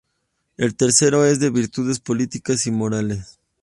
[0.57, 3.37] El tercero es de virtudes y políticas morales.